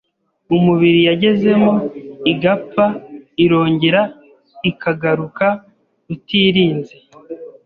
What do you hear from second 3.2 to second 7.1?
irongera ikagaruka utirinze